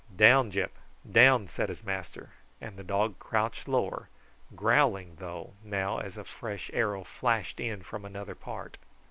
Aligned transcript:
"Down, 0.15 0.49
Gyp, 0.51 0.71
down!" 1.07 1.47
said 1.47 1.69
his 1.69 1.83
master; 1.83 2.31
and 2.59 2.75
the 2.75 2.83
dog 2.83 3.19
crouched 3.19 3.67
lower, 3.67 4.09
growling, 4.55 5.17
though, 5.17 5.53
now 5.63 5.99
as 5.99 6.17
a 6.17 6.23
fresh 6.23 6.71
arrow 6.73 7.03
flashed 7.03 7.59
in 7.59 7.83
from 7.83 8.03
another 8.03 8.33
part. 8.33 8.77